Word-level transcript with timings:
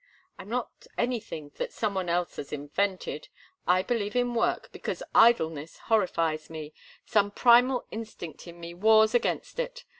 "I'm 0.39 0.49
not 0.49 0.87
anything 0.97 1.51
that 1.57 1.71
some 1.71 1.93
one 1.93 2.09
else 2.09 2.37
has 2.37 2.51
invented. 2.51 3.27
I 3.67 3.83
believe 3.83 4.15
in 4.15 4.33
work, 4.33 4.71
because 4.71 5.03
idleness 5.13 5.77
horrifies 5.77 6.49
me; 6.49 6.73
some 7.05 7.29
primal 7.29 7.85
instinct 7.91 8.47
in 8.47 8.59
me 8.59 8.73
wars 8.73 9.13
against 9.13 9.59
it. 9.59 9.85